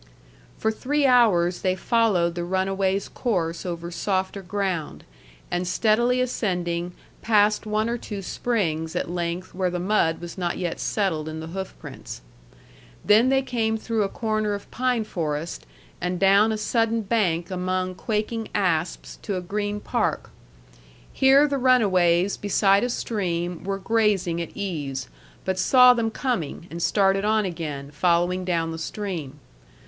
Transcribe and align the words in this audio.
For 0.57 0.71
three 0.71 1.05
hours 1.05 1.61
they 1.61 1.75
followed 1.75 2.33
the 2.33 2.43
runaways' 2.43 3.07
course 3.07 3.67
over 3.67 3.91
softer 3.91 4.41
ground, 4.41 5.03
and 5.51 5.67
steadily 5.67 6.19
ascending, 6.19 6.93
passed 7.21 7.67
one 7.67 7.87
or 7.87 7.99
two 7.99 8.23
springs, 8.23 8.95
at 8.95 9.11
length, 9.11 9.53
where 9.53 9.69
the 9.69 9.77
mud 9.77 10.19
was 10.19 10.39
not 10.39 10.57
yet 10.57 10.79
settled 10.79 11.29
in 11.29 11.39
the 11.39 11.49
hoofprints. 11.53 12.21
Then 13.05 13.29
they 13.29 13.43
came 13.43 13.77
through 13.77 14.01
a 14.01 14.09
corner 14.09 14.55
of 14.55 14.71
pine 14.71 15.03
forest 15.03 15.67
and 16.01 16.19
down 16.19 16.51
a 16.51 16.57
sudden 16.57 17.03
bank 17.03 17.51
among 17.51 17.93
quaking 17.93 18.47
asps 18.55 19.19
to 19.21 19.37
a 19.37 19.39
green 19.41 19.79
park. 19.79 20.31
Here 21.13 21.47
the 21.47 21.59
runaways 21.59 22.37
beside 22.37 22.83
a 22.83 22.89
stream 22.89 23.63
were 23.63 23.77
grazing 23.77 24.41
at 24.41 24.49
ease, 24.57 25.09
but 25.45 25.59
saw 25.59 25.93
them 25.93 26.09
coming, 26.09 26.65
and 26.71 26.81
started 26.81 27.23
on 27.23 27.45
again, 27.45 27.91
following 27.91 28.43
down 28.43 28.71
the 28.71 28.79
stream. 28.79 29.39